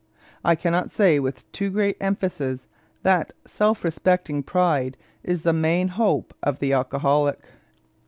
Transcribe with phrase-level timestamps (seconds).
[0.43, 2.65] I cannot say with too great emphasis
[3.03, 7.43] that self respecting pride is the main hope of the alcoholic.